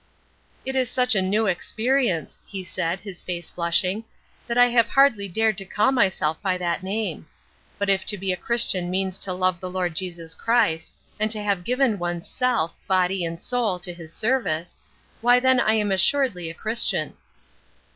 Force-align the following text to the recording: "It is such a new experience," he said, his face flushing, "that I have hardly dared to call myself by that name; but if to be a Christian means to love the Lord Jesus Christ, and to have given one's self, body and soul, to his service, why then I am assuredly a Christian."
"It 0.65 0.75
is 0.75 0.89
such 0.89 1.13
a 1.13 1.21
new 1.21 1.45
experience," 1.45 2.39
he 2.47 2.63
said, 2.63 3.01
his 3.01 3.21
face 3.21 3.51
flushing, 3.51 4.03
"that 4.47 4.57
I 4.57 4.65
have 4.65 4.89
hardly 4.89 5.27
dared 5.27 5.59
to 5.59 5.65
call 5.65 5.91
myself 5.91 6.41
by 6.41 6.57
that 6.57 6.81
name; 6.81 7.27
but 7.77 7.87
if 7.87 8.03
to 8.07 8.17
be 8.17 8.33
a 8.33 8.35
Christian 8.35 8.89
means 8.89 9.19
to 9.19 9.31
love 9.31 9.59
the 9.59 9.69
Lord 9.69 9.95
Jesus 9.95 10.33
Christ, 10.33 10.91
and 11.19 11.29
to 11.29 11.43
have 11.43 11.63
given 11.63 11.99
one's 11.99 12.27
self, 12.27 12.73
body 12.87 13.23
and 13.23 13.39
soul, 13.39 13.77
to 13.77 13.93
his 13.93 14.11
service, 14.11 14.75
why 15.21 15.39
then 15.39 15.59
I 15.59 15.73
am 15.73 15.91
assuredly 15.91 16.49
a 16.49 16.55
Christian." 16.55 17.13